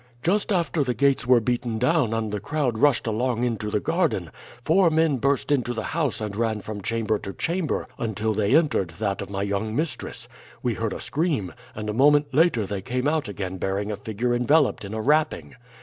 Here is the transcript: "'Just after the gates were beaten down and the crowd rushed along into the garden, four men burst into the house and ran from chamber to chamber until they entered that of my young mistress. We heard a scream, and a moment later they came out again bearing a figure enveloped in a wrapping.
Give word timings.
"'Just 0.23 0.51
after 0.51 0.83
the 0.83 0.95
gates 0.95 1.27
were 1.27 1.39
beaten 1.39 1.77
down 1.77 2.11
and 2.11 2.31
the 2.31 2.39
crowd 2.39 2.75
rushed 2.79 3.05
along 3.05 3.43
into 3.43 3.69
the 3.69 3.79
garden, 3.79 4.31
four 4.63 4.89
men 4.89 5.17
burst 5.17 5.51
into 5.51 5.75
the 5.75 5.83
house 5.83 6.19
and 6.19 6.35
ran 6.35 6.59
from 6.59 6.81
chamber 6.81 7.19
to 7.19 7.31
chamber 7.33 7.87
until 7.99 8.33
they 8.33 8.55
entered 8.55 8.89
that 8.97 9.21
of 9.21 9.29
my 9.29 9.43
young 9.43 9.75
mistress. 9.75 10.27
We 10.63 10.73
heard 10.73 10.93
a 10.93 10.99
scream, 10.99 11.53
and 11.75 11.87
a 11.87 11.93
moment 11.93 12.33
later 12.33 12.65
they 12.65 12.81
came 12.81 13.07
out 13.07 13.27
again 13.27 13.57
bearing 13.59 13.91
a 13.91 13.95
figure 13.95 14.33
enveloped 14.33 14.83
in 14.83 14.95
a 14.95 15.01
wrapping. 15.01 15.53